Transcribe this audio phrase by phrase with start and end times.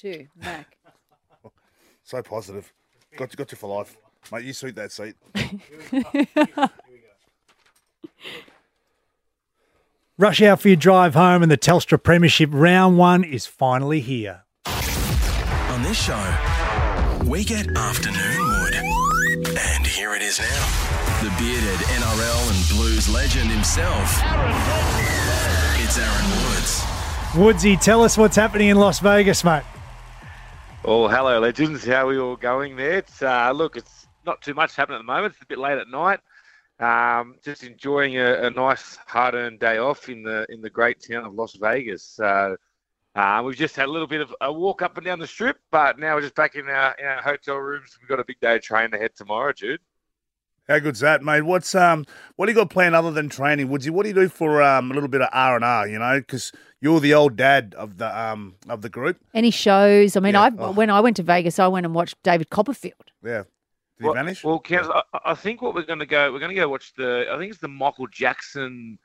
[0.00, 0.76] too, Mac.
[2.02, 2.72] So positive.
[3.16, 3.96] Got you, got you for life.
[4.32, 5.14] Mate, you suit that seat.
[10.18, 14.42] Rush out for your drive home, and the Telstra Premiership round one is finally here.
[14.66, 16.34] On this show,
[17.26, 18.74] we get afternoon wood.
[19.56, 20.66] And here it is now.
[21.22, 24.20] The bearded NRL and Blues legend himself.
[25.76, 26.84] It's Aaron Woods.
[27.36, 29.62] Woodsy, tell us what's happening in Las Vegas, mate.
[30.82, 31.84] Well, hello, legends.
[31.84, 32.98] How are we all going there?
[32.98, 35.34] It's uh, look, it's not too much happening at the moment.
[35.34, 36.20] It's a bit late at night.
[36.78, 41.26] Um, just enjoying a, a nice, hard-earned day off in the in the great town
[41.26, 42.02] of Las Vegas.
[42.02, 42.56] So
[43.14, 45.58] uh, we've just had a little bit of a walk up and down the strip,
[45.70, 47.98] but now we're just back in our, in our hotel rooms.
[48.00, 49.80] We've got a big day of training ahead tomorrow, Jude.
[50.70, 51.42] How good's that, mate?
[51.42, 52.06] What's um,
[52.36, 53.90] what do you got planned other than training, Woodsy?
[53.90, 55.88] What do you do for um, a little bit of R and R?
[55.88, 59.16] You know, because you're the old dad of the um of the group.
[59.34, 60.16] Any shows?
[60.16, 60.42] I mean, Yeah.
[60.42, 60.70] I Oh.
[60.70, 63.10] when I went to Vegas, I went and watched David Copperfield.
[63.20, 63.46] Yeah, did
[63.98, 64.44] he Well, vanish?
[64.44, 66.94] Well, Kaz, I, I think what we're going to go, we're going to go watch
[66.96, 68.96] the, I think it's the Michael Jackson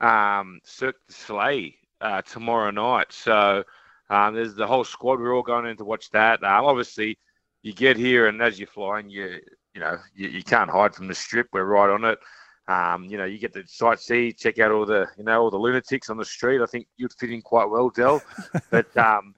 [0.00, 3.08] um, Cirque du Soleil uh, tomorrow night.
[3.10, 3.64] So
[4.08, 5.18] um, there's the whole squad.
[5.18, 6.44] We're all going in to watch that.
[6.44, 7.18] Um, obviously,
[7.64, 9.40] you get here and as you're flying, you
[9.78, 11.46] you know you, you can't hide from the strip.
[11.52, 12.18] We're right on it.
[12.66, 15.56] Um, you know, you get to sightsee, check out all the you know all the
[15.56, 16.60] lunatics on the street.
[16.60, 18.20] I think you'd fit in quite well, Dell.
[18.70, 19.36] but um,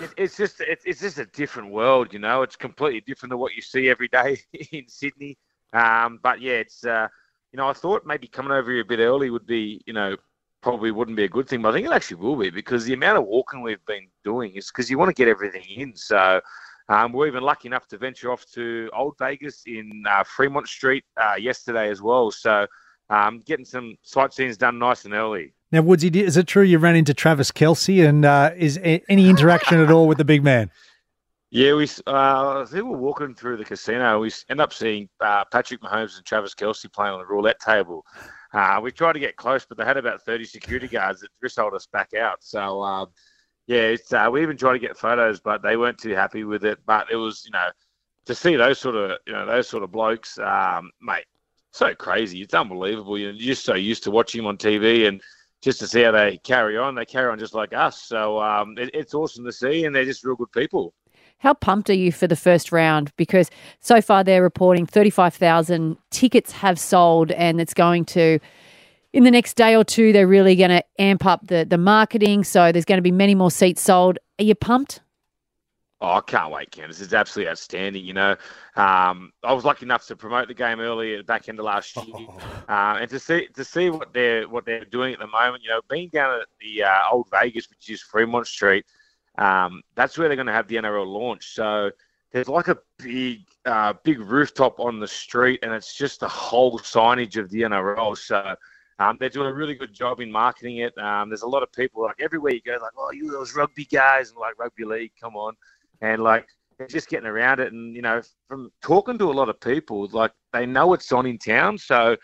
[0.00, 2.42] it, it's just it, it's just a different world, you know.
[2.42, 4.38] It's completely different to what you see every day
[4.72, 5.38] in Sydney.
[5.72, 7.06] Um, but yeah, it's uh,
[7.52, 10.16] you know I thought maybe coming over here a bit early would be you know
[10.60, 12.94] probably wouldn't be a good thing, but I think it actually will be because the
[12.94, 15.94] amount of walking we've been doing is because you want to get everything in.
[15.94, 16.40] So.
[16.88, 21.04] Um, we're even lucky enough to venture off to Old Vegas in uh, Fremont Street
[21.20, 22.30] uh, yesterday as well.
[22.30, 22.66] So,
[23.10, 25.54] um, getting some sightseeing done nice and early.
[25.70, 29.28] Now, Woodsy, is it true you ran into Travis Kelce, and uh, is a- any
[29.28, 30.70] interaction at all with the big man?
[31.50, 34.20] Yeah, we uh, we're walking through the casino.
[34.20, 38.04] We end up seeing uh, Patrick Mahomes and Travis Kelce playing on the roulette table.
[38.52, 41.74] Uh, we tried to get close, but they had about 30 security guards that wrestled
[41.74, 42.38] us back out.
[42.40, 43.08] So, um,
[43.68, 46.78] yeah, uh, we even tried to get photos, but they weren't too happy with it.
[46.86, 47.68] But it was, you know,
[48.24, 51.26] to see those sort of, you know, those sort of blokes, um, mate,
[51.70, 52.40] so crazy.
[52.40, 53.18] It's unbelievable.
[53.18, 55.20] You're just so used to watching them on TV and
[55.60, 56.94] just to see how they carry on.
[56.94, 58.02] They carry on just like us.
[58.02, 60.94] So um, it, it's awesome to see, and they're just real good people.
[61.36, 63.12] How pumped are you for the first round?
[63.16, 68.38] Because so far they're reporting 35,000 tickets have sold, and it's going to,
[69.12, 72.44] in the next day or two, they're really going to amp up the, the marketing.
[72.44, 74.18] So there's going to be many more seats sold.
[74.38, 75.00] Are you pumped?
[76.00, 76.86] Oh, I can't wait, Ken.
[76.86, 78.04] This is absolutely outstanding.
[78.04, 78.36] You know,
[78.76, 81.64] um, I was lucky enough to promote the game early at the back end of
[81.64, 82.28] last year,
[82.68, 85.64] uh, and to see to see what they're what they're doing at the moment.
[85.64, 88.86] You know, being down at the uh, Old Vegas, which is Fremont Street,
[89.38, 91.52] um, that's where they're going to have the NRL launch.
[91.52, 91.90] So
[92.30, 96.78] there's like a big uh, big rooftop on the street, and it's just the whole
[96.78, 98.16] signage of the NRL.
[98.16, 98.54] So.
[98.98, 100.96] Um, they're doing a really good job in marketing it.
[100.98, 103.84] Um, there's a lot of people like everywhere you go, like, oh, you those rugby
[103.84, 105.54] guys, and like rugby league, come on
[106.00, 106.48] and like
[106.88, 107.72] just getting around it.
[107.72, 111.26] And you know, from talking to a lot of people, like they know it's on
[111.26, 112.16] in town, so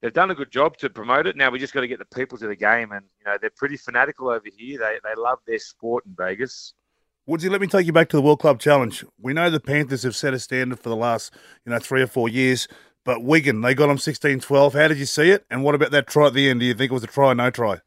[0.00, 1.36] they've done a good job to promote it.
[1.36, 3.50] Now we just got to get the people to the game, and you know they're
[3.56, 4.78] pretty fanatical over here.
[4.78, 6.74] They they love their sport in Vegas.
[7.26, 9.04] Woodsy, let me take you back to the World Club Challenge.
[9.20, 11.32] We know the Panthers have set a standard for the last,
[11.64, 12.66] you know, three or four years,
[13.04, 14.72] but Wigan, they got them 16-12.
[14.72, 15.44] How did you see it?
[15.50, 16.60] And what about that try at the end?
[16.60, 17.78] Do you think it was a try or no try?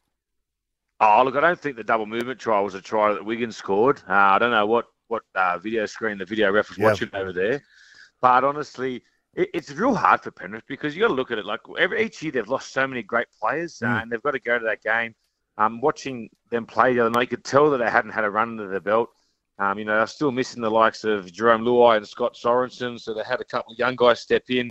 [1.00, 4.02] Oh look, I don't think the double movement try was a try that Wigan scored.
[4.08, 7.34] Uh, I don't know what what uh, video screen the video ref was watching over
[7.34, 7.62] there,
[8.22, 9.04] but honestly.
[9.36, 12.04] It, it's real hard for Penrith because you got to look at it like every
[12.04, 14.02] each year they've lost so many great players uh, Mm.
[14.04, 15.16] and they've got to go to that game.
[15.58, 18.30] Um, watching them play the other night, you could tell that they hadn't had a
[18.30, 19.10] run under their belt.
[19.58, 23.16] Um, you know, they're still missing the likes of Jarome Luai and Scott Sorensen, so
[23.16, 24.70] they had a couple of young guys step in.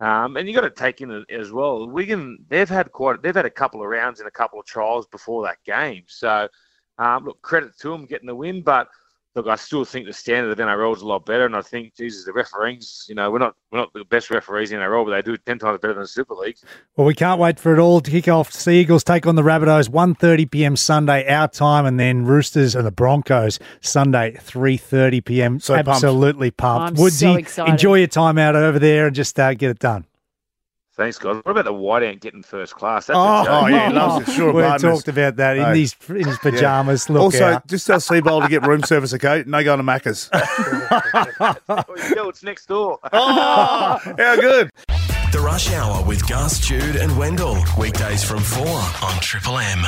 [0.00, 1.88] Um, and you got to take in as well.
[1.88, 5.06] Wigan, they've had quite, they've had a couple of rounds and a couple of trials
[5.06, 6.04] before that game.
[6.06, 6.48] So,
[6.98, 8.88] um, look, credit to them getting the win, but
[9.36, 11.44] look, I still think the standard of NRL is a lot better.
[11.44, 14.72] And I think, Jesus, the referees, you know, we're not we're not the best referees
[14.72, 16.56] in NRL, but they do ten times better than the Super League.
[16.96, 18.50] Well, we can't wait for it all to kick off.
[18.50, 20.76] Sea Eagles take on the Rabbitohs 1.30 p.m.
[20.76, 25.60] Sunday, our time, and then Roosters and the Broncos Sunday, 3.30 p.m.
[25.60, 25.88] So pumped.
[25.88, 26.98] Absolutely pumped.
[26.98, 27.70] I'm Woodsy, so excited.
[27.70, 30.06] enjoy your time out over there and just uh, get it done.
[30.96, 31.36] Thanks, guys.
[31.44, 33.06] What about the white ant getting first class?
[33.06, 33.62] That's a Oh, joke.
[33.64, 34.32] Oh, yeah, he loves it.
[34.32, 35.80] Sure, we talked about that in Hey.
[35.80, 37.10] his in his pajamas.
[37.10, 37.66] Look also, out.
[37.66, 39.44] just tell Seibold to get room service, okay?
[39.46, 40.30] No going to Macca's.
[41.68, 42.98] Oh, yeah, it's next door.
[43.12, 44.70] oh, how good.
[45.32, 47.62] The Rush Hour with Gus, Jude, and Wendell.
[47.78, 49.84] Weekdays from 4 on Triple M.